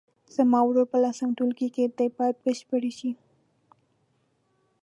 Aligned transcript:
زما 0.35 0.59
ورور 0.65 0.85
په 0.91 0.97
لسم 1.03 1.29
ټولګي 1.37 1.69
کې 1.75 1.83
دی 1.97 2.07
باید 2.17 2.35
بشپړ 2.43 2.83
شي. 2.97 3.11